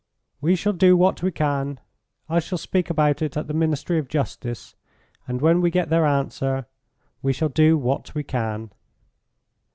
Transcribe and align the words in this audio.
"We 0.41 0.55
shall 0.55 0.73
do 0.73 0.97
what 0.97 1.21
we 1.21 1.31
can. 1.31 1.79
I 2.27 2.39
shall 2.39 2.57
speak 2.57 2.89
about 2.89 3.21
it 3.21 3.37
at 3.37 3.45
the 3.47 3.53
Ministry 3.53 3.99
of 3.99 4.07
Justice, 4.07 4.73
and 5.27 5.41
when 5.41 5.61
we 5.61 5.69
get 5.69 5.89
their 5.91 6.07
answer 6.07 6.65
we 7.21 7.33
shall 7.33 7.49
do 7.49 7.77
what 7.77 8.15
we 8.15 8.23
can." 8.23 8.71